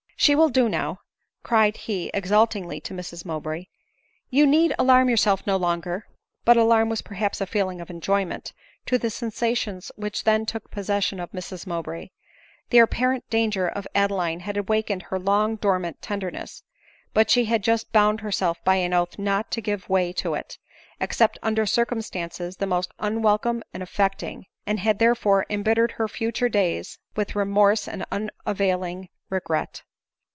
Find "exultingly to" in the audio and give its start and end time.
2.13-2.93